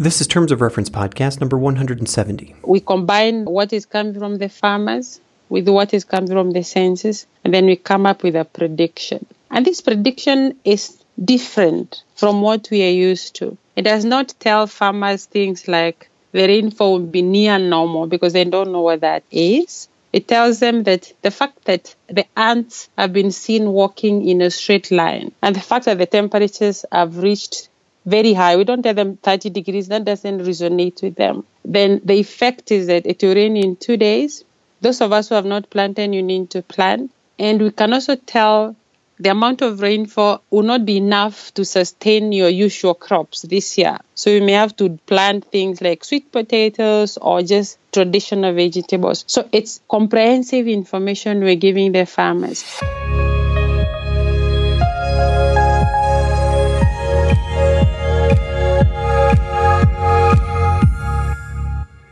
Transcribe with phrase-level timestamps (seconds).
[0.00, 2.54] This is Terms of Reference podcast number 170.
[2.62, 7.26] We combine what is coming from the farmers with what is coming from the sensors,
[7.44, 9.26] and then we come up with a prediction.
[9.50, 13.58] And this prediction is different from what we are used to.
[13.76, 18.44] It does not tell farmers things like the rainfall will be near normal because they
[18.44, 19.90] don't know what that is.
[20.14, 24.50] It tells them that the fact that the ants have been seen walking in a
[24.50, 27.68] straight line and the fact that the temperatures have reached
[28.06, 31.44] very high, we don't tell them 30 degrees, that doesn't resonate with them.
[31.64, 34.44] Then the effect is that it will rain in two days.
[34.80, 37.10] Those of us who have not planted, you need to plant.
[37.38, 38.76] And we can also tell
[39.18, 43.98] the amount of rainfall will not be enough to sustain your usual crops this year.
[44.14, 49.24] So you may have to plant things like sweet potatoes or just traditional vegetables.
[49.26, 52.64] So it's comprehensive information we're giving the farmers.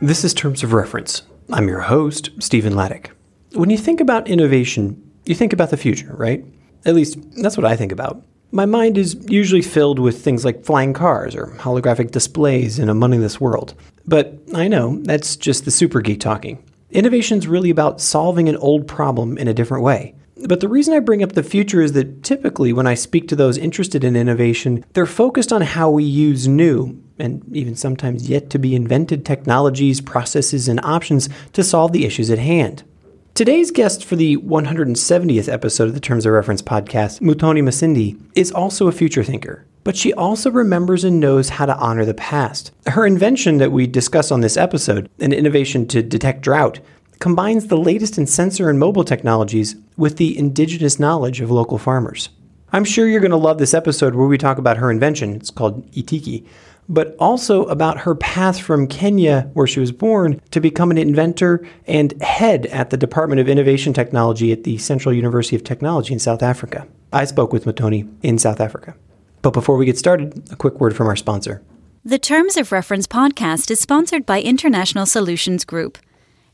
[0.01, 1.23] This is Terms of Reference.
[1.51, 3.07] I'm your host, Stephen Ladek.
[3.51, 6.45] When you think about innovation, you think about the future, right?
[6.85, 8.23] At least, that's what I think about.
[8.53, 12.93] My mind is usually filled with things like flying cars or holographic displays in a
[12.93, 13.73] moneyless world.
[14.07, 16.63] But I know that's just the super geek talking.
[16.91, 20.15] Innovation's really about solving an old problem in a different way.
[20.47, 23.35] But the reason I bring up the future is that typically when I speak to
[23.35, 28.49] those interested in innovation, they're focused on how we use new, and even sometimes yet
[28.51, 32.83] to be invented technologies, processes, and options to solve the issues at hand.
[33.33, 38.51] Today's guest for the 170th episode of the Terms of Reference podcast, Muthoni Masinde, is
[38.51, 42.71] also a future thinker, but she also remembers and knows how to honor the past.
[42.87, 46.79] Her invention that we discuss on this episode, an innovation to detect drought,
[47.19, 52.29] combines the latest in sensor and mobile technologies with the indigenous knowledge of local farmers.
[52.71, 55.35] I'm sure you're going to love this episode where we talk about her invention.
[55.35, 56.45] It's called Itiki
[56.89, 61.65] but also about her path from Kenya, where she was born, to become an inventor
[61.85, 66.19] and head at the Department of Innovation Technology at the Central University of Technology in
[66.19, 66.87] South Africa.
[67.13, 68.95] I spoke with Muthoni in South Africa.
[69.43, 71.61] But before we get started, a quick word from our sponsor.
[72.03, 75.99] The Terms of Reference podcast is sponsored by International Solutions Group,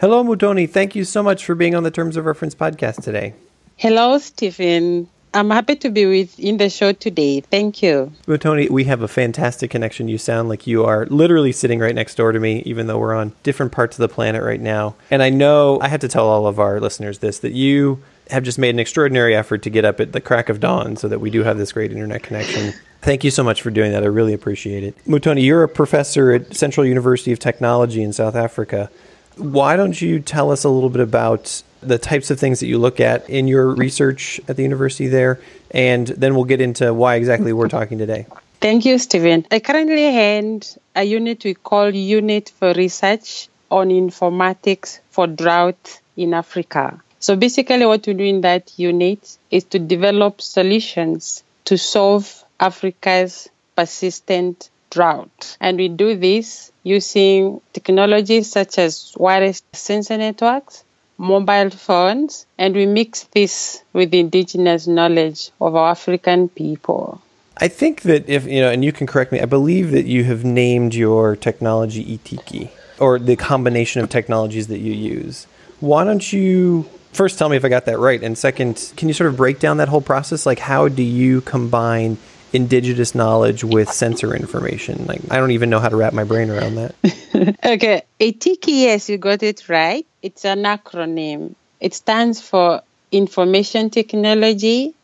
[0.00, 0.70] Hello, Muthoni.
[0.70, 3.34] Thank you so much for being on the Terms of Reference podcast today.
[3.74, 5.08] Hello, Stephen.
[5.32, 7.40] I'm happy to be with in the show today.
[7.40, 8.12] Thank you.
[8.26, 10.08] Muthoni, we have a fantastic connection.
[10.08, 13.14] You sound like you are literally sitting right next door to me, even though we're
[13.14, 14.96] on different parts of the planet right now.
[15.10, 18.42] And I know I had to tell all of our listeners this that you have
[18.42, 21.20] just made an extraordinary effort to get up at the crack of dawn so that
[21.20, 22.72] we do have this great internet connection.
[23.02, 24.02] Thank you so much for doing that.
[24.02, 24.96] I really appreciate it.
[25.04, 28.90] Muthoni, you're a professor at Central University of Technology in South Africa.
[29.36, 32.78] Why don't you tell us a little bit about the types of things that you
[32.78, 37.14] look at in your research at the university there, and then we'll get into why
[37.16, 38.26] exactly we're talking today.
[38.60, 39.46] Thank you, Stephen.
[39.50, 46.34] I currently hand a unit we call Unit for Research on Informatics for Drought in
[46.34, 47.00] Africa.
[47.20, 53.48] So basically, what we do in that unit is to develop solutions to solve Africa's
[53.76, 55.56] persistent drought.
[55.60, 60.84] And we do this using technologies such as wireless sensor networks,
[61.20, 67.20] mobile phones, and we mix this with indigenous knowledge of our African people.
[67.58, 70.24] I think that if, you know, and you can correct me, I believe that you
[70.24, 75.46] have named your technology Itiki, or the combination of technologies that you use.
[75.80, 78.22] Why don't you first tell me if I got that right?
[78.22, 80.46] And second, can you sort of break down that whole process?
[80.46, 82.16] Like, how do you combine
[82.52, 85.06] indigenous knowledge with sensor information.
[85.06, 86.94] Like I don't even know how to wrap my brain around that.
[87.64, 90.06] okay, Itiki, yes, you got it right.
[90.22, 91.54] It's an acronym.
[91.80, 94.94] It stands for Information Technology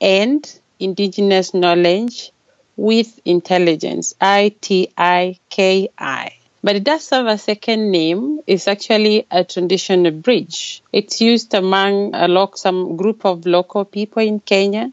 [0.00, 0.42] and
[0.78, 2.32] Indigenous Knowledge
[2.76, 6.32] with Intelligence, I T I K I.
[6.62, 8.40] But it does have a second name.
[8.46, 10.82] It's actually a traditional bridge.
[10.92, 14.92] It's used among a lo- some group of local people in Kenya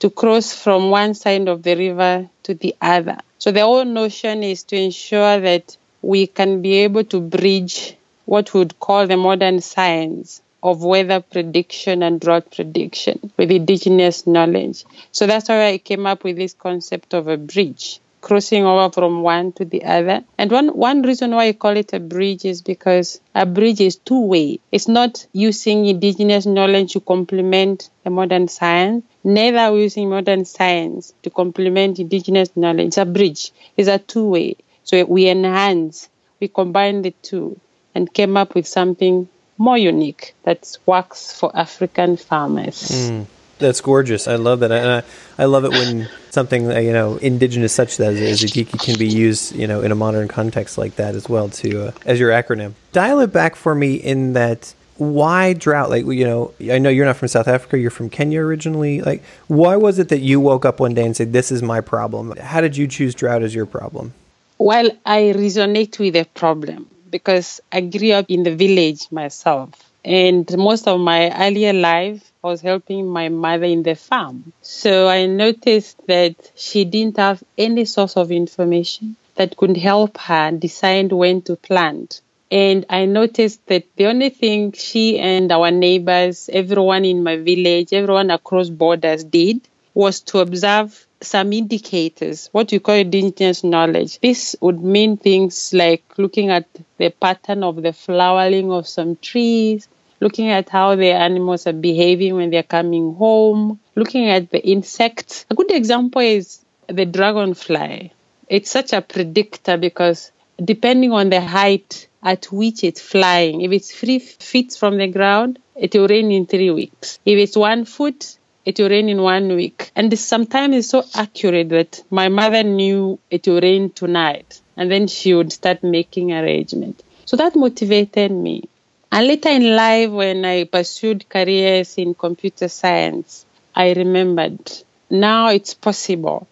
[0.00, 3.18] to cross from one side of the river to the other.
[3.38, 7.96] So the whole notion is to ensure that we can be able to bridge
[8.26, 14.26] what we would call the modern science of weather prediction and drought prediction with indigenous
[14.26, 14.84] knowledge.
[15.12, 19.22] So that's why I came up with this concept of a bridge crossing over from
[19.22, 20.24] one to the other.
[20.38, 23.96] And one, one reason why I call it a bridge is because a bridge is
[23.96, 24.60] two way.
[24.72, 29.04] It's not using indigenous knowledge to complement the modern science.
[29.24, 32.86] Neither are we using modern science to complement indigenous knowledge.
[32.88, 33.52] It's a bridge.
[33.76, 34.56] It's a two way.
[34.84, 36.08] So we enhance
[36.40, 37.58] we combine the two
[37.94, 42.90] and came up with something more unique that works for African farmers.
[42.90, 43.26] Mm,
[43.58, 44.26] that's gorgeous.
[44.26, 44.72] I love that.
[44.72, 48.98] And I, I love it when something uh, you know indigenous such as, as can
[48.98, 52.20] be used you know in a modern context like that as well to uh, as
[52.20, 52.74] your acronym.
[52.92, 55.90] Dial it back for me in that why drought?
[55.90, 59.00] Like, you know, I know you're not from South Africa, you're from Kenya originally.
[59.00, 61.80] Like, why was it that you woke up one day and said, This is my
[61.80, 62.36] problem?
[62.36, 64.14] How did you choose drought as your problem?
[64.58, 69.70] Well, I resonate with the problem because I grew up in the village myself.
[70.04, 74.52] And most of my earlier life was helping my mother in the farm.
[74.60, 80.50] So I noticed that she didn't have any source of information that could help her
[80.50, 82.20] decide when to plant.
[82.50, 87.92] And I noticed that the only thing she and our neighbors, everyone in my village,
[87.92, 89.60] everyone across borders did
[89.94, 94.20] was to observe some indicators, what you call indigenous knowledge.
[94.20, 96.66] This would mean things like looking at
[96.98, 99.88] the pattern of the flowering of some trees,
[100.20, 105.46] looking at how the animals are behaving when they're coming home, looking at the insects.
[105.50, 108.12] A good example is the dragonfly.
[108.48, 110.30] It's such a predictor because
[110.62, 113.60] depending on the height at which it's flying.
[113.60, 117.18] If it's three feet from the ground, it will rain in three weeks.
[117.24, 119.90] If it's one foot, it will rain in one week.
[119.94, 124.60] And sometimes it's so accurate that my mother knew it will rain tonight.
[124.76, 127.02] And then she would start making arrangement.
[127.26, 128.68] So that motivated me.
[129.12, 134.72] And later in life, when I pursued careers in computer science, I remembered
[135.10, 136.48] now it's possible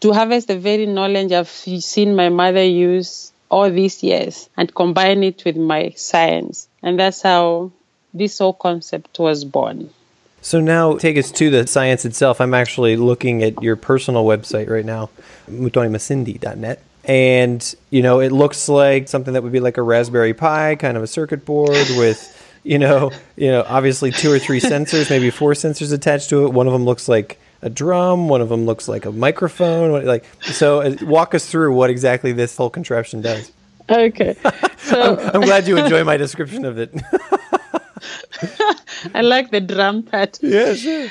[0.00, 5.22] to harvest the very knowledge I've seen my mother use all these years and combine
[5.22, 6.68] it with my science.
[6.82, 7.72] And that's how
[8.14, 9.90] this whole concept was born.
[10.46, 12.40] So now take us to the science itself.
[12.40, 15.10] I'm actually looking at your personal website right now,
[15.50, 16.80] muthonimasinde.net.
[17.04, 20.96] And, you know, it looks like something that would be like a Raspberry Pi, kind
[20.96, 25.30] of a circuit board with, you know, you know, obviously two or three sensors, maybe
[25.30, 26.52] four sensors attached to it.
[26.52, 28.28] One of them looks like a drum.
[28.28, 30.06] One of them looks like a microphone.
[30.06, 33.50] Like so, uh, walk us through what exactly this whole contraption does.
[33.90, 34.36] Okay,
[34.78, 36.94] so I'm, I'm glad you enjoy my description of it.
[39.14, 40.38] I like the drum part.
[40.42, 41.08] Yeah, sure.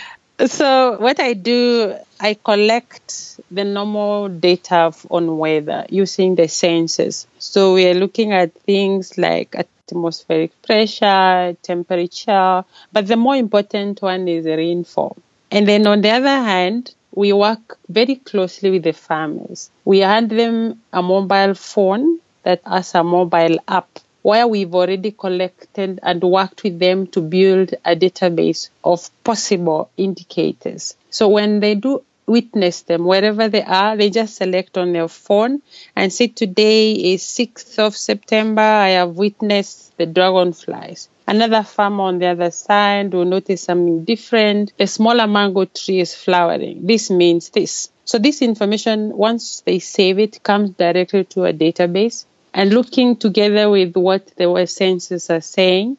[0.47, 7.25] So what I do, I collect the normal data on weather using the sensors.
[7.39, 14.27] So we are looking at things like atmospheric pressure, temperature, but the more important one
[14.27, 15.15] is rainfall.
[15.51, 19.69] And then on the other hand, we work very closely with the farmers.
[19.85, 23.87] We hand them a mobile phone that has a mobile app
[24.25, 30.95] where we've already collected and worked with them to build a database of possible indicators.
[31.11, 35.61] So when they do witness them wherever they are, they just select on their phone
[35.95, 41.07] and say, Today is 6th of September, I have witnessed the dragonflies.
[41.27, 44.73] Another farmer on the other side will notice something different.
[44.79, 46.87] A smaller mango tree is flowering.
[46.87, 47.89] This means this.
[48.05, 52.25] So this information, once they save it, comes directly to a database
[52.55, 55.97] and looking together with what the sensors are saying,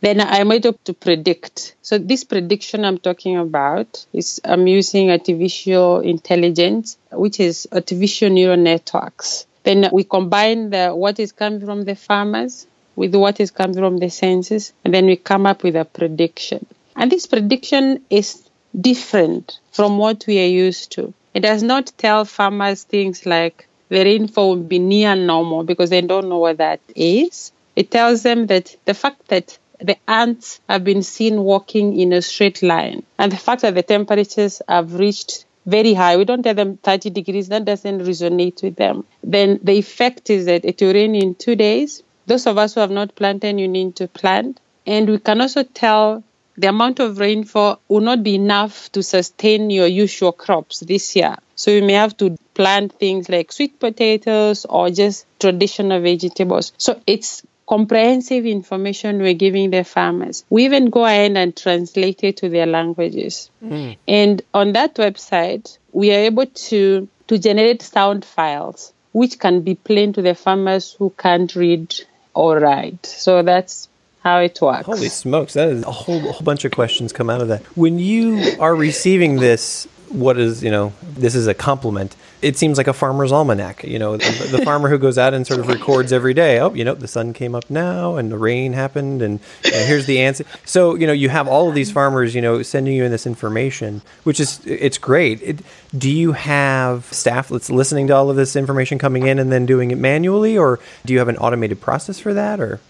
[0.00, 1.76] then I'm able to predict.
[1.82, 8.56] So this prediction I'm talking about is I'm using artificial intelligence, which is artificial neural
[8.56, 9.46] networks.
[9.64, 12.66] Then we combine the what is coming from the farmers
[12.96, 16.64] with what is coming from the sensors, and then we come up with a prediction.
[16.96, 18.48] And this prediction is
[18.80, 21.12] different from what we are used to.
[21.34, 26.00] It does not tell farmers things like the rainfall will be near normal because they
[26.00, 27.52] don't know what that is.
[27.76, 32.20] It tells them that the fact that the ants have been seen walking in a
[32.20, 36.54] straight line and the fact that the temperatures have reached very high, we don't tell
[36.54, 39.04] them 30 degrees, that doesn't resonate with them.
[39.22, 42.80] Then the effect is that it will rain in two days those of us who
[42.80, 44.60] have not planted, you need to plant.
[44.86, 46.22] And we can also tell
[46.58, 51.36] the amount of rainfall will not be enough to sustain your usual crops this year.
[51.54, 56.72] So you may have to plant things like sweet potatoes or just traditional vegetables.
[56.76, 60.44] So it's comprehensive information we're giving the farmers.
[60.50, 63.50] We even go ahead and translate it to their languages.
[63.62, 63.96] Mm.
[64.08, 69.74] And on that website, we are able to, to generate sound files which can be
[69.74, 71.94] played to the farmers who can't read
[72.34, 73.04] all right.
[73.04, 73.88] So that's
[74.28, 74.86] how it works.
[74.86, 77.62] Holy smokes, that is a whole, whole bunch of questions come out of that.
[77.76, 82.16] When you are receiving this, what is, you know, this is a compliment.
[82.40, 83.84] it seems like a farmer's almanac.
[83.84, 86.60] You know, the, the, farmer who goes out and sort of records every day.
[86.60, 90.06] Oh, you know, the sun came up now, and the rain happened, and, and here's
[90.06, 90.44] the answer.
[90.64, 93.26] So you know, you have all of these farmers, you know, sending you in this
[93.26, 95.42] information, which is it's great.
[95.42, 95.58] It,
[95.96, 99.66] do you have staff that's listening to all of this information coming in and then
[99.66, 102.80] doing it manually, or do you have an automated process for that, or?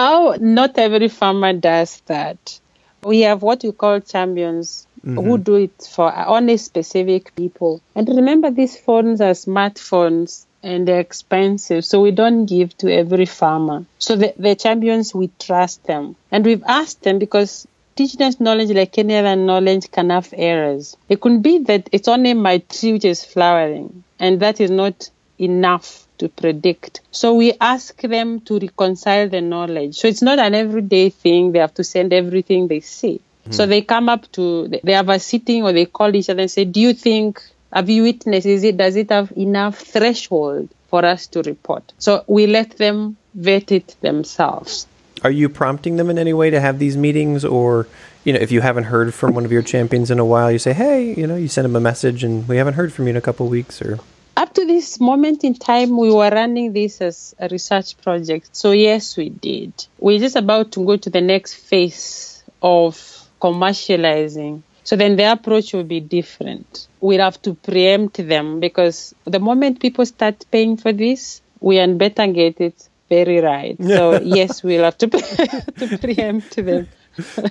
[0.00, 2.60] Oh, not every farmer does that.
[3.02, 5.18] We have what we call champions mm-hmm.
[5.18, 7.80] who do it for only specific people.
[7.96, 13.26] And remember, these phones are smartphones and they're expensive, so we don't give to every
[13.26, 13.86] farmer.
[13.98, 16.14] So the, the champions, we trust them.
[16.30, 20.96] And we've asked them because indigenous knowledge, like any other knowledge, can have errors.
[21.08, 25.10] It could be that it's only my tree which is flowering, and that is not
[25.40, 27.00] enough to predict.
[27.10, 29.96] So we ask them to reconcile the knowledge.
[29.96, 31.52] So it's not an everyday thing.
[31.52, 33.20] They have to send everything they see.
[33.42, 33.52] Mm-hmm.
[33.52, 36.50] So they come up to, they have a sitting or they call each other and
[36.50, 41.04] say, do you think, have you witnessed, is it, does it have enough threshold for
[41.04, 41.92] us to report?
[41.98, 44.86] So we let them vet it themselves.
[45.24, 47.88] Are you prompting them in any way to have these meetings or
[48.28, 50.58] you know, if you haven't heard from one of your champions in a while, you
[50.58, 53.10] say, "Hey, you know, you send them a message, and we haven't heard from you
[53.10, 54.00] in a couple of weeks," or
[54.48, 58.56] up to this moment in time, we were running this as a research project.
[58.56, 59.74] So yes, we did.
[59.98, 62.96] We're just about to go to the next phase of
[63.42, 64.62] commercializing.
[64.84, 66.88] So then the approach will be different.
[66.98, 71.98] We'll have to preempt them because the moment people start paying for this, we had
[71.98, 73.76] better get it very right.
[73.78, 75.08] So yes, we'll have to,
[75.78, 76.88] to preempt them.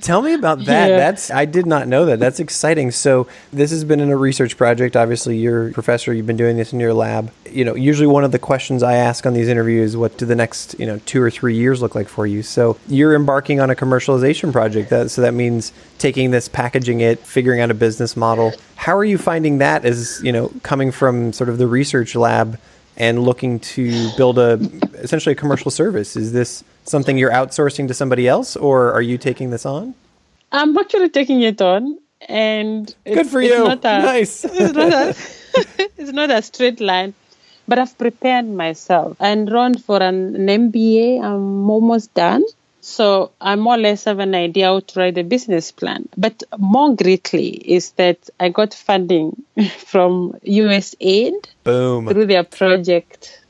[0.02, 0.90] Tell me about that.
[0.90, 0.98] Yeah.
[0.98, 2.20] That's I did not know that.
[2.20, 2.92] That's exciting.
[2.92, 4.96] So this has been in a research project.
[4.96, 6.14] Obviously, you're a professor.
[6.14, 7.32] You've been doing this in your lab.
[7.50, 10.36] You know, usually one of the questions I ask on these interviews, what do the
[10.36, 12.44] next you know two or three years look like for you?
[12.44, 14.90] So you're embarking on a commercialization project.
[14.90, 18.54] That, so that means taking this, packaging it, figuring out a business model.
[18.76, 22.60] How are you finding that as you know coming from sort of the research lab
[22.98, 24.60] and looking to build a
[24.96, 26.16] essentially a commercial service?
[26.16, 29.94] Is this something you're outsourcing to somebody else, or are you taking this on?
[30.52, 33.64] I'm actually taking it on, and good for you.
[33.64, 34.44] Not a, nice.
[34.46, 35.16] it's, not a,
[35.98, 37.14] it's not a straight line,
[37.68, 39.16] but I've prepared myself.
[39.20, 41.24] I enrolled for an, an MBA.
[41.24, 42.44] I'm almost done.
[42.88, 46.08] So I more or less have an idea how to write a business plan.
[46.16, 49.44] But more greatly is that I got funding
[49.78, 51.34] from USAID
[51.66, 52.08] Boom.
[52.08, 53.44] through their project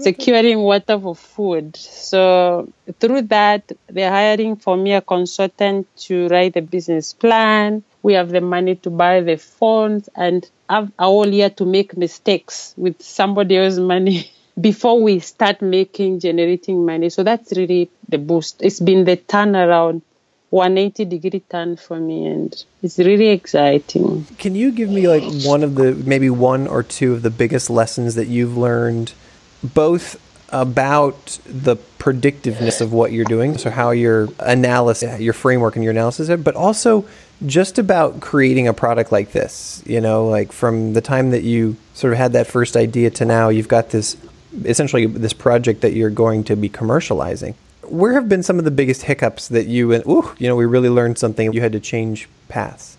[0.00, 1.76] securing water for food.
[1.76, 7.82] So through that, they're hiring for me a consultant to write the business plan.
[8.02, 11.94] We have the money to buy the phones and have a whole year to make
[11.94, 17.10] mistakes with somebody else's money before we start making generating money.
[17.10, 18.62] So that's really the boost.
[18.62, 20.02] It's been the turnaround
[20.50, 24.26] 180 degree turn for me and it's really exciting.
[24.38, 27.68] Can you give me like one of the maybe one or two of the biggest
[27.68, 29.12] lessons that you've learned
[29.62, 35.84] both about the predictiveness of what you're doing, so how your analysis, your framework and
[35.84, 37.06] your analysis, but also
[37.44, 39.82] just about creating a product like this.
[39.84, 43.26] You know, like from the time that you sort of had that first idea to
[43.26, 44.16] now, you've got this
[44.64, 47.54] essentially this project that you're going to be commercializing.
[47.82, 50.66] Where have been some of the biggest hiccups that you and ooh, you know, we
[50.66, 51.52] really learned something.
[51.52, 52.96] You had to change paths.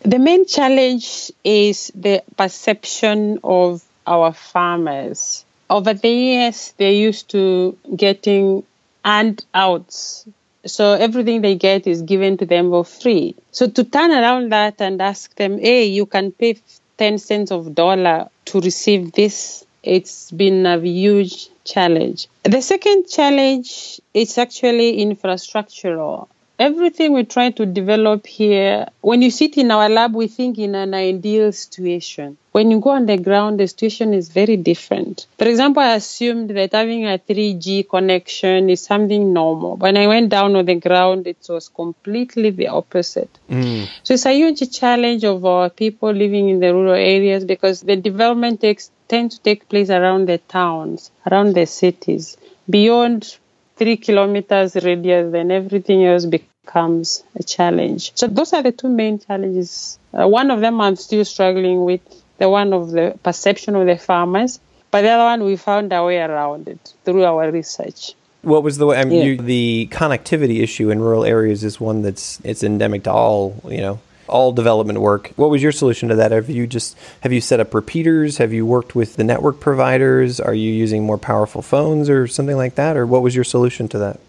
[0.00, 7.76] The main challenge is the perception of our farmers over the years, they're used to
[7.94, 8.64] getting
[9.04, 10.26] handouts.
[10.64, 13.36] So everything they get is given to them for free.
[13.52, 16.58] So to turn around that and ask them, hey, you can pay
[16.98, 22.28] 10 cents of dollar to receive this, it's been a huge challenge.
[22.42, 29.56] The second challenge is actually infrastructural everything we try to develop here, when you sit
[29.56, 32.36] in our lab, we think in an ideal situation.
[32.52, 35.26] When you go on the ground, the situation is very different.
[35.38, 39.76] For example, I assumed that having a 3G connection is something normal.
[39.76, 43.30] When I went down on the ground, it was completely the opposite.
[43.48, 43.88] Mm.
[44.02, 47.96] So it's a huge challenge of our people living in the rural areas because the
[47.96, 52.36] development takes tends to take place around the towns, around the cities.
[52.68, 53.38] Beyond
[53.78, 58.12] three kilometers radius, then everything else becomes a challenge.
[58.14, 59.98] So those are the two main challenges.
[60.12, 62.00] Uh, one of them I'm still struggling with,
[62.38, 66.04] the one of the perception of the farmers, but the other one we found a
[66.04, 68.14] way around it through our research.
[68.42, 68.98] What was the way?
[69.00, 69.24] I mean, yeah.
[69.24, 73.78] you, the connectivity issue in rural areas is one that's it's endemic to all you
[73.78, 75.32] know all development work.
[75.36, 76.32] What was your solution to that?
[76.32, 78.38] Have you just have you set up repeaters?
[78.38, 80.40] Have you worked with the network providers?
[80.40, 82.96] Are you using more powerful phones or something like that?
[82.96, 84.20] Or what was your solution to that?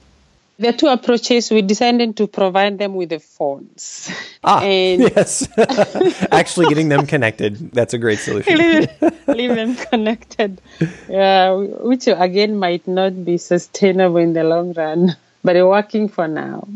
[0.59, 1.49] There are two approaches.
[1.51, 4.11] We decided to provide them with the phones.
[4.43, 5.47] Ah, and yes.
[6.31, 7.71] Actually, getting them connected.
[7.71, 8.57] That's a great solution.
[8.57, 8.89] leave,
[9.27, 10.59] leave them connected.
[11.07, 15.15] Yeah, which again might not be sustainable in the long run,
[15.45, 16.67] but it's working for now.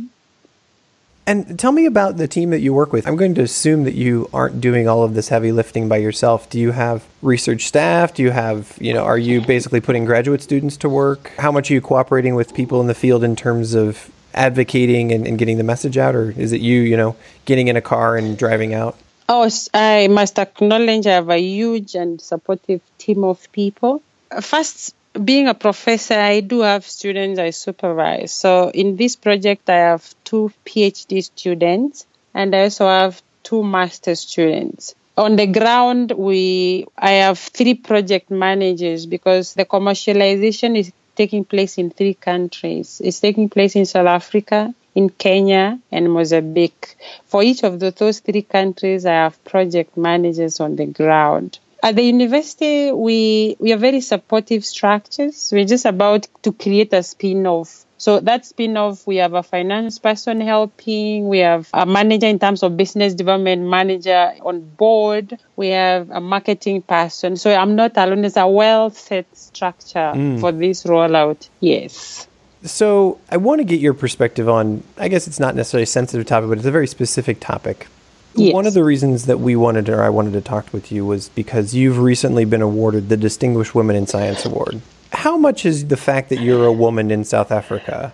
[1.25, 3.07] And tell me about the team that you work with.
[3.07, 6.49] I'm going to assume that you aren't doing all of this heavy lifting by yourself.
[6.49, 8.13] Do you have research staff?
[8.13, 11.31] Do you have, you know, are you basically putting graduate students to work?
[11.37, 15.25] How much are you cooperating with people in the field in terms of advocating and,
[15.25, 16.13] and getting the message out?
[16.13, 17.15] Or is it you, you know,
[17.45, 18.97] getting in a car and driving out?
[19.29, 24.01] Oh, I must acknowledge I have a huge and supportive team of people.
[24.41, 28.31] First, being a professor, I do have students I supervise.
[28.31, 34.15] So in this project, I have two PhD students and I also have two master
[34.15, 34.95] students.
[35.15, 41.77] On the ground, we I have three project managers because the commercialization is taking place
[41.77, 42.99] in three countries.
[43.03, 46.95] It's taking place in South Africa, in Kenya, and Mozambique.
[47.25, 51.59] For each of those three countries, I have project managers on the ground.
[51.83, 55.49] At the university, we, we are very supportive structures.
[55.51, 57.83] We're just about to create a spin off.
[57.97, 61.27] So that spin off, we have a finance person helping.
[61.27, 65.37] We have a manager in terms of business development manager on board.
[65.57, 67.35] We have a marketing person.
[67.35, 68.21] So I'm not alone.
[68.21, 70.39] There's a well set structure mm.
[70.39, 71.49] for this rollout.
[71.59, 72.29] Yes.
[72.63, 76.25] So I want to get your perspective on, I guess it's not necessarily a sensitive
[76.25, 77.87] topic, but it's a very specific topic.
[78.35, 78.53] Yes.
[78.53, 81.29] One of the reasons that we wanted, or I wanted to talk with you, was
[81.29, 84.81] because you've recently been awarded the Distinguished Women in Science Award.
[85.11, 88.11] How much is the fact that you're a woman in South Africa,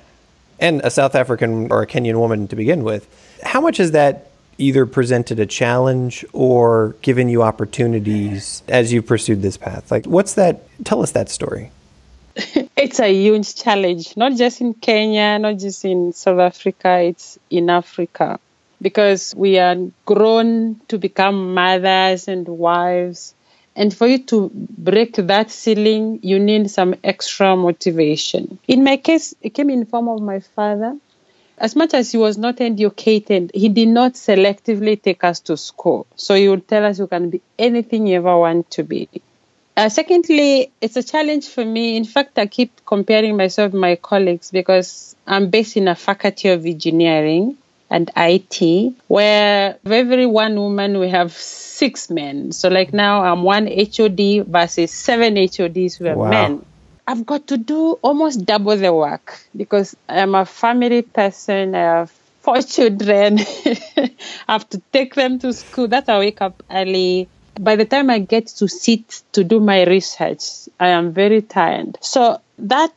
[0.60, 3.08] and a South African or a Kenyan woman to begin with,
[3.44, 9.42] how much has that either presented a challenge or given you opportunities as you pursued
[9.42, 9.90] this path?
[9.90, 10.64] Like, what's that?
[10.84, 11.72] Tell us that story.
[12.36, 17.70] it's a huge challenge, not just in Kenya, not just in South Africa, it's in
[17.70, 18.38] Africa
[18.82, 23.34] because we are grown to become mothers and wives.
[23.76, 28.60] And for you to break that ceiling, you need some extra motivation.
[28.68, 30.98] In my case, it came in form of my father.
[31.58, 36.08] As much as he was not educated, he did not selectively take us to school.
[36.16, 39.10] So he would tell us you can be anything you ever want to be.
[39.76, 41.96] Uh, secondly, it's a challenge for me.
[41.96, 46.50] In fact, I keep comparing myself with my colleagues because I'm based in a faculty
[46.50, 47.58] of engineering
[47.90, 52.52] and IT, where every one woman we have six men.
[52.52, 56.30] So like now I'm one HOD versus seven HODs who are wow.
[56.30, 56.66] men.
[57.08, 61.74] I've got to do almost double the work because I'm a family person.
[61.74, 62.12] I have
[62.42, 63.40] four children.
[63.98, 64.12] I
[64.48, 65.88] have to take them to school.
[65.88, 67.28] That's I wake up early.
[67.60, 71.98] By the time I get to sit to do my research, I am very tired.
[72.02, 72.94] So that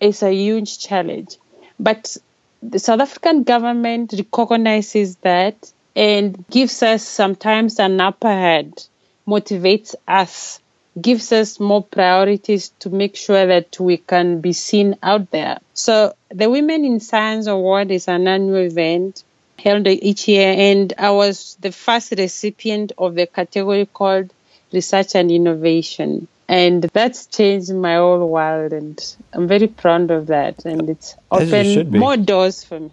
[0.00, 1.36] is a huge challenge.
[1.80, 2.16] But
[2.62, 8.86] the South African government recognizes that and gives us sometimes an upper hand,
[9.26, 10.60] motivates us,
[11.00, 15.58] gives us more priorities to make sure that we can be seen out there.
[15.74, 19.24] So the Women in Science Award is an annual event
[19.58, 24.32] held each year, and I was the first recipient of the category called
[24.72, 30.64] Research and Innovation and that's changed my whole world and i'm very proud of that.
[30.64, 32.90] And it's opened more doors for me.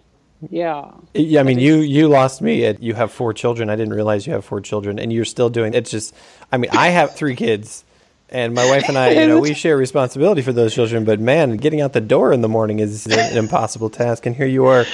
[0.48, 0.90] Yeah.
[1.14, 3.68] Yeah i mean you you lost me you have four children.
[3.70, 6.14] I didn't realize you have four children and you're still doing it's just
[6.50, 7.84] i mean i have three kids
[8.30, 11.56] and my wife and i you know we share responsibility for those children but man
[11.56, 14.24] getting out the door in the morning is an impossible task.
[14.26, 14.86] And here you are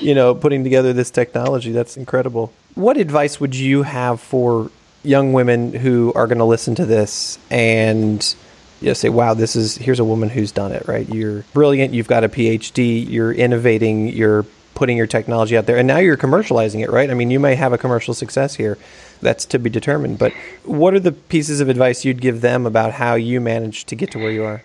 [0.00, 1.72] you know putting together this technology.
[1.72, 2.52] That's incredible.
[2.74, 4.70] What advice would you have for
[5.04, 8.34] young women who are going to listen to this and
[8.80, 11.08] you know, say, "Wow, this is here's a woman who's done it." Right?
[11.08, 11.94] You're brilliant.
[11.94, 13.08] You've got a PhD.
[13.08, 14.08] You're innovating.
[14.08, 16.90] You're putting your technology out there, and now you're commercializing it.
[16.90, 17.10] Right?
[17.10, 18.76] I mean, you may have a commercial success here.
[19.22, 20.18] That's to be determined.
[20.18, 20.32] But
[20.64, 24.10] what are the pieces of advice you'd give them about how you managed to get
[24.12, 24.62] to where you are?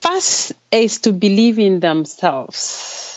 [0.00, 3.09] First is to believe in themselves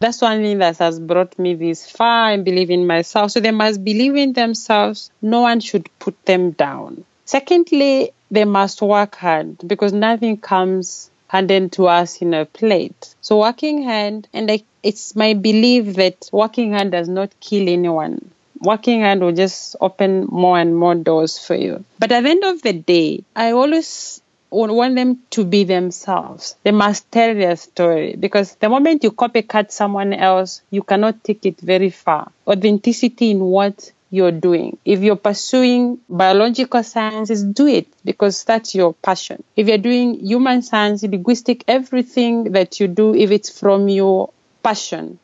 [0.00, 3.30] that's one thing that has brought me this far and believe in myself.
[3.32, 5.10] So they must believe in themselves.
[5.20, 7.04] No one should put them down.
[7.26, 13.14] Secondly, they must work hard because nothing comes handed to us in a plate.
[13.20, 18.30] So working hard, and I, it's my belief that working hard does not kill anyone.
[18.58, 21.84] Working hard will just open more and more doors for you.
[21.98, 26.56] But at the end of the day, I always want them to be themselves.
[26.62, 31.46] They must tell their story because the moment you copycat someone else, you cannot take
[31.46, 32.30] it very far.
[32.46, 34.76] Authenticity in what you're doing.
[34.84, 39.42] If you're pursuing biological sciences, do it because that's your passion.
[39.56, 44.30] If you're doing human science, linguistic, everything that you do, if it's from your
[44.62, 45.18] passion,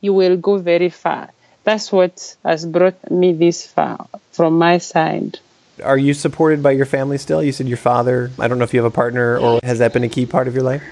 [0.00, 1.30] you will go very far.
[1.64, 5.38] That's what has brought me this far from my side.
[5.82, 7.42] Are you supported by your family still?
[7.42, 8.30] You said your father.
[8.38, 10.48] I don't know if you have a partner or has that been a key part
[10.48, 10.82] of your life?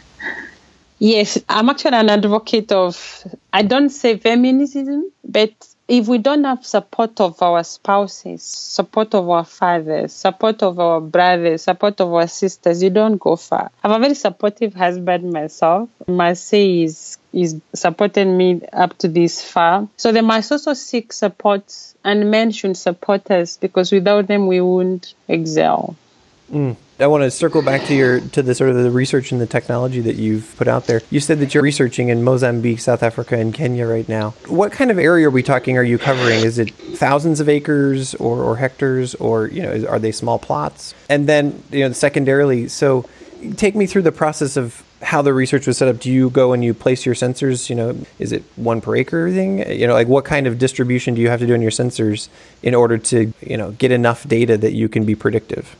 [0.98, 5.52] Yes, I'm actually an advocate of, I don't say feminism, but
[5.88, 11.00] if we don't have support of our spouses, support of our fathers, support of our
[11.00, 13.70] brothers, support of our sisters, you don't go far.
[13.82, 15.88] I have a very supportive husband myself.
[16.06, 19.88] My say is is supporting me up to this far.
[19.96, 24.60] So they must also seek support and men should support us because without them we
[24.60, 25.96] wouldn't excel.
[26.52, 26.76] Mm.
[27.00, 29.46] I want to circle back to your to the sort of the research and the
[29.46, 31.00] technology that you've put out there.
[31.10, 34.30] You said that you're researching in Mozambique, South Africa, and Kenya right now.
[34.46, 35.76] What kind of area are we talking?
[35.76, 36.44] Are you covering?
[36.44, 40.94] Is it thousands of acres or, or hectares, or you know, are they small plots?
[41.08, 43.08] And then you know, secondarily, so
[43.56, 46.00] take me through the process of how the research was set up.
[46.00, 47.68] Do you go and you place your sensors?
[47.68, 49.70] You know, is it one per acre thing?
[49.70, 52.28] You know, like what kind of distribution do you have to do in your sensors
[52.62, 55.76] in order to you know get enough data that you can be predictive?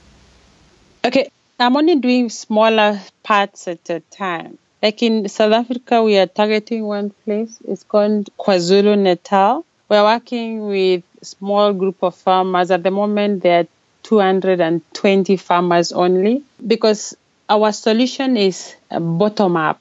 [1.04, 4.58] Okay, I'm only doing smaller parts at a time.
[4.82, 7.58] Like in South Africa, we are targeting one place.
[7.66, 9.64] It's called KwaZulu Natal.
[9.88, 12.70] We're working with small group of farmers.
[12.70, 13.66] At the moment, there are
[14.02, 17.16] 220 farmers only because
[17.54, 19.80] our solution is bottom up.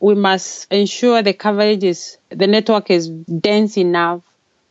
[0.00, 4.22] We must ensure the coverage is, the network is dense enough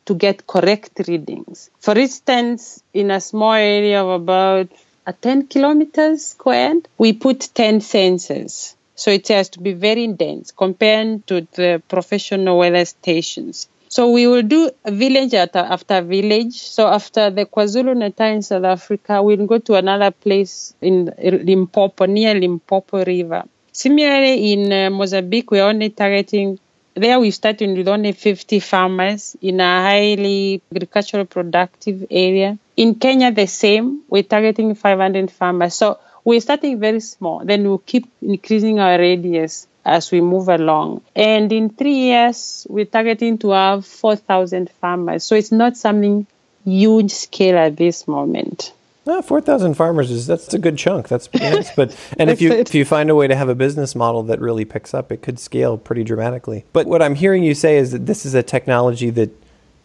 [0.06, 1.72] to get correct readings.
[1.80, 4.68] For instance, in a small area of about
[5.08, 8.76] a 10 kilometers squared, we put 10 sensors.
[8.96, 13.68] So it has to be very dense compared to the professional weather stations.
[13.93, 16.56] So we will do village after, village.
[16.56, 22.08] So after the KwaZulu Natal in South Africa, we'll go to another place in Limpopo,
[22.08, 23.43] near Limpopo River.
[23.71, 26.58] Similarly, in uh, Mozambique, we're only targeting
[26.95, 32.58] there we started with only 50 farmers in a highly agricultural productive area.
[32.75, 34.01] In Kenya, the same.
[34.10, 35.75] We're targeting 500 farmers.
[35.75, 37.45] So we're starting very small.
[37.45, 41.02] Then we'll keep increasing our radius as we move along.
[41.15, 45.24] And in three years, we're targeting to have 4,000 farmers.
[45.24, 46.26] So it's not something
[46.65, 48.74] huge scale at this moment.
[49.06, 51.10] Well, four thousand farmers is that's a good chunk.
[51.10, 51.76] That's nice.
[51.76, 54.39] But and if you if you find a way to have a business model that
[54.39, 56.63] really picks up, it could scale pretty dramatically.
[56.72, 59.30] But what I'm hearing you say is that this is a technology that,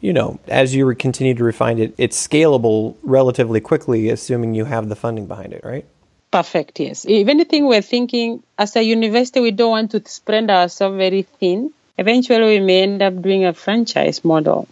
[0.00, 4.88] you know, as you continue to refine it, it's scalable relatively quickly, assuming you have
[4.88, 5.84] the funding behind it, right?
[6.30, 6.80] Perfect.
[6.80, 7.06] Yes.
[7.08, 11.72] If anything, we're thinking as a university, we don't want to spread ourselves very thin.
[11.96, 14.68] Eventually, we may end up doing a franchise model.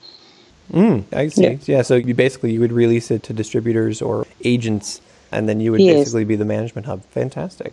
[0.73, 1.42] Mm, I see.
[1.42, 1.57] Yeah.
[1.64, 1.83] yeah.
[1.83, 5.01] So you basically you would release it to distributors or agents,
[5.33, 5.95] and then you would yes.
[5.95, 7.05] basically be the management hub.
[7.07, 7.73] Fantastic.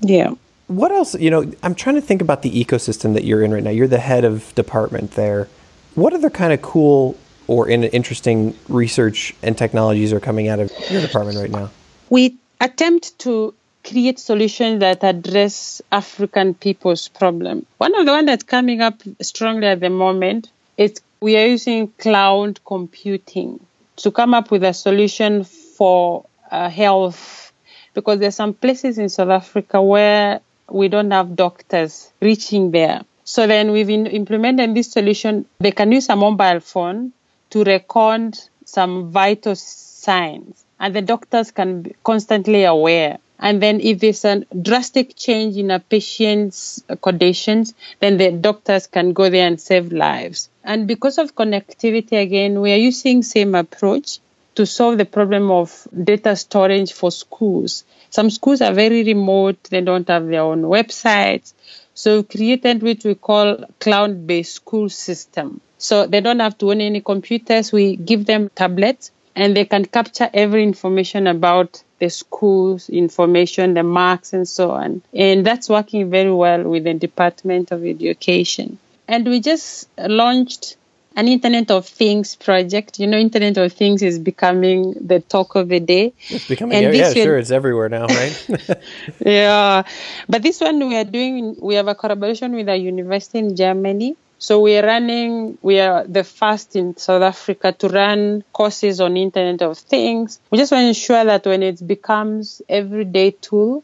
[0.00, 0.34] Yeah.
[0.68, 1.14] What else?
[1.14, 3.70] You know, I'm trying to think about the ecosystem that you're in right now.
[3.70, 5.48] You're the head of department there.
[5.94, 11.00] What other kind of cool or interesting research and technologies are coming out of your
[11.00, 11.70] department right now?
[12.10, 17.66] We attempt to create solutions that address African people's problem.
[17.78, 21.88] One of the ones that's coming up strongly at the moment is we are using
[21.98, 23.60] cloud computing
[23.96, 27.52] to come up with a solution for uh, health
[27.94, 33.02] because there's some places in South Africa where we don't have doctors reaching there.
[33.24, 35.46] So then we've implemented this solution.
[35.58, 37.12] They can use a mobile phone
[37.50, 44.00] to record some vital signs and the doctors can be constantly aware and then if
[44.00, 49.60] there's a drastic change in a patient's conditions, then the doctors can go there and
[49.60, 50.48] save lives.
[50.64, 54.20] And because of connectivity, again, we are using same approach
[54.54, 57.84] to solve the problem of data storage for schools.
[58.08, 59.62] Some schools are very remote.
[59.64, 61.52] They don't have their own websites.
[61.92, 65.60] So we created what we call cloud-based school system.
[65.76, 67.70] So they don't have to own any computers.
[67.70, 73.82] We give them tablets and they can capture every information about the school's information, the
[73.82, 75.02] marks, and so on.
[75.14, 78.78] And that's working very well with the Department of Education.
[79.06, 80.76] And we just launched
[81.14, 82.98] an Internet of Things project.
[82.98, 86.14] You know, Internet of Things is becoming the talk of the day.
[86.28, 88.48] It's becoming, and yeah, yeah sure, it's everywhere now, right?
[89.24, 89.82] yeah.
[90.28, 94.16] But this one we are doing, we have a collaboration with a university in Germany
[94.38, 99.16] so we are running, we are the first in South Africa to run courses on
[99.16, 100.40] Internet of Things.
[100.50, 103.82] We just want to ensure that when it becomes everyday tool,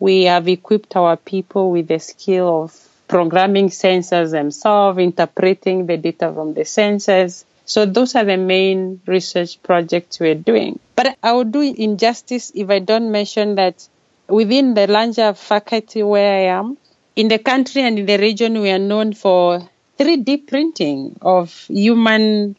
[0.00, 6.32] we have equipped our people with the skill of programming sensors themselves, interpreting the data
[6.34, 7.44] from the sensors.
[7.64, 10.80] So those are the main research projects we're doing.
[10.96, 13.86] But I would do injustice if I don't mention that
[14.26, 16.76] within the larger faculty where I am,
[17.14, 22.56] in the country and in the region, we are known for 3D printing of human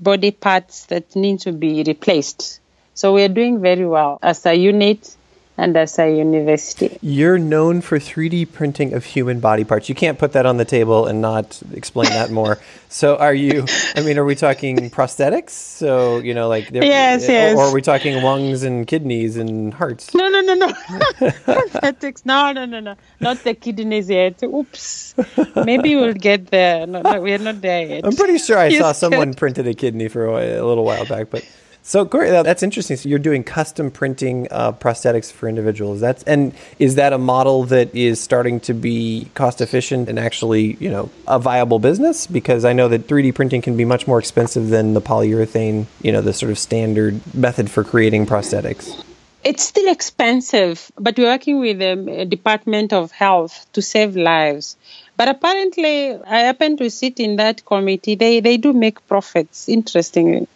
[0.00, 2.60] body parts that need to be replaced.
[2.94, 5.16] So we're doing very well as a unit
[5.58, 6.98] and a university.
[7.00, 9.88] You're known for 3D printing of human body parts.
[9.88, 12.58] You can't put that on the table and not explain that more.
[12.88, 13.64] so, are you?
[13.94, 15.50] I mean, are we talking prosthetics?
[15.50, 17.56] So, you know, like yes, yes.
[17.56, 20.14] Or are we talking lungs and kidneys and hearts?
[20.14, 20.66] No, no, no, no.
[21.46, 22.26] prosthetics?
[22.26, 22.96] No, no, no, no.
[23.20, 24.42] Not the kidneys yet.
[24.42, 25.14] Oops.
[25.56, 26.86] Maybe we'll get there.
[26.86, 28.04] No, no, we're not there yet.
[28.04, 31.30] I'm pretty sure I saw someone printed a kidney for a, a little while back,
[31.30, 31.44] but.
[31.86, 32.96] So great, that's interesting.
[32.96, 36.00] So you're doing custom printing uh, prosthetics for individuals.
[36.00, 40.76] That's and is that a model that is starting to be cost efficient and actually
[40.80, 42.26] you know a viable business?
[42.26, 46.10] Because I know that 3D printing can be much more expensive than the polyurethane, you
[46.10, 49.04] know, the sort of standard method for creating prosthetics.
[49.44, 54.76] It's still expensive, but we're working with the Department of Health to save lives.
[55.16, 58.16] But apparently, I happen to sit in that committee.
[58.16, 59.68] They they do make profits.
[59.68, 60.48] Interestingly.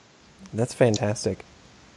[0.53, 1.45] That's fantastic.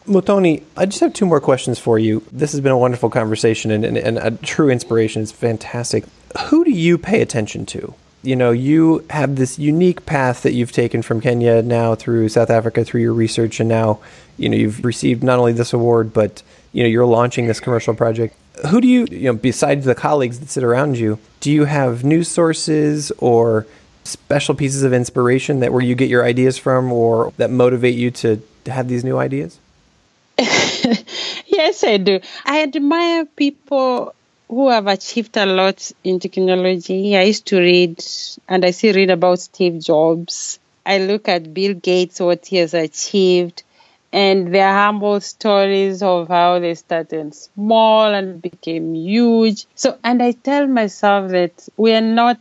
[0.08, 2.24] Muthoni, I just have two more questions for you.
[2.32, 5.22] This has been a wonderful conversation and, and, and, a true inspiration.
[5.22, 6.04] It's fantastic.
[6.48, 7.94] Who do you pay attention to?
[8.22, 12.50] You know, you have this unique path that you've taken from Kenya now through South
[12.50, 14.00] Africa through your research, and now,
[14.38, 17.94] you know, you've received not only this award, but, you know, you're launching this commercial
[17.94, 18.36] project.
[18.70, 22.04] Who do you, you know, besides the colleagues that sit around you, do you have
[22.04, 23.68] news sources or
[24.04, 28.12] special pieces of inspiration that where you get your ideas from or that motivate you
[28.12, 29.60] to, to have these new ideas?
[30.38, 32.20] yes, I do.
[32.46, 34.14] I admire people
[34.50, 37.16] who have achieved a lot in technology.
[37.16, 38.04] I used to read
[38.48, 40.60] and I still read about Steve Jobs.
[40.86, 43.64] I look at Bill Gates, what he has achieved,
[44.12, 49.66] and their humble stories of how they started small and became huge.
[49.76, 52.40] So, and I tell myself that we are not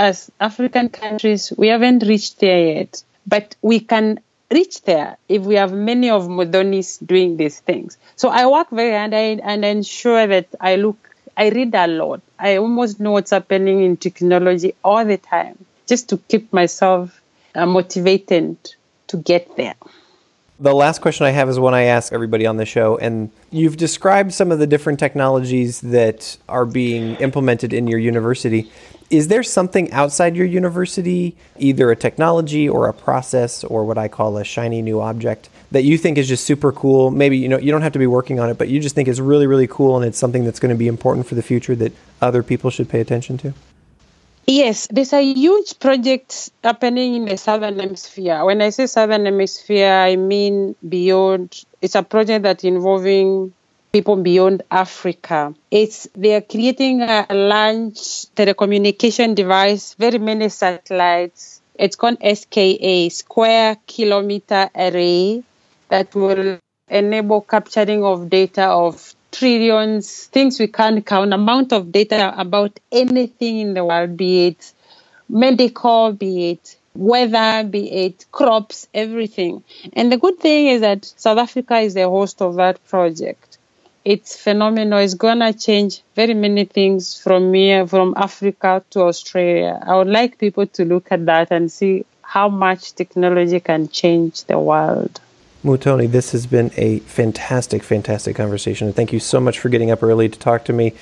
[0.00, 4.18] as African countries, we haven't reached there yet, but we can
[4.50, 7.98] reach there if we have many of Muthonis doing these things.
[8.16, 10.96] So I work very hard and, and ensure that I look,
[11.36, 12.22] I read a lot.
[12.38, 17.20] I almost know what's happening in technology all the time, just to keep myself
[17.54, 18.56] uh, motivated
[19.08, 19.74] to get there.
[20.60, 23.76] The last question I have is one I ask everybody on the show, and you've
[23.76, 28.70] described some of the different technologies that are being implemented in your university.
[29.10, 34.06] Is there something outside your university, either a technology or a process or what I
[34.06, 37.10] call a shiny new object that you think is just super cool?
[37.10, 39.08] Maybe you know you don't have to be working on it, but you just think
[39.08, 41.74] is really really cool and it's something that's going to be important for the future
[41.74, 41.92] that
[42.22, 43.52] other people should pay attention to?
[44.46, 48.44] Yes, there's a huge project happening in the southern hemisphere.
[48.44, 51.64] When I say southern hemisphere, I mean beyond.
[51.82, 53.52] It's a project that involving
[53.92, 55.52] people beyond Africa.
[55.70, 61.60] It's they are creating a large telecommunication device, very many satellites.
[61.74, 65.42] It's called SKA, Square Kilometer Array,
[65.88, 72.34] that will enable capturing of data of trillions, things we can't count, amount of data
[72.36, 74.72] about anything in the world, be it
[75.28, 79.62] medical, be it weather, be it crops, everything.
[79.92, 83.49] And the good thing is that South Africa is the host of that project
[84.04, 84.98] it's phenomenal.
[84.98, 89.78] It's gonna change very many things from here, from Africa to Australia.
[89.86, 94.44] I would like people to look at that and see how much technology can change
[94.44, 95.20] the world.
[95.64, 98.92] Muthoni, this has been a fantastic, fantastic conversation.
[98.92, 100.94] Thank you so much for getting up early to talk to me,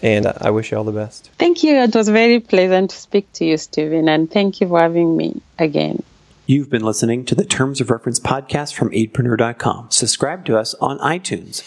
[0.00, 1.30] and I wish you all the best.
[1.38, 1.74] Thank you.
[1.76, 5.42] It was very pleasant to speak to you, Stephen, and thank you for having me
[5.58, 6.02] again.
[6.48, 9.90] You've been listening to the Terms of Reference podcast from aidpreneur.com.
[9.90, 11.64] Subscribe to us on iTunes.